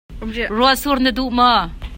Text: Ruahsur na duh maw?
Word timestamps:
Ruahsur 0.57 0.97
na 1.01 1.11
duh 1.17 1.31
maw? 1.37 1.61